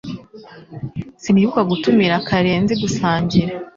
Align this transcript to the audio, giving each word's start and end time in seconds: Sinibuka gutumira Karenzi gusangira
Sinibuka 1.21 1.61
gutumira 1.69 2.23
Karenzi 2.27 2.73
gusangira 2.83 3.51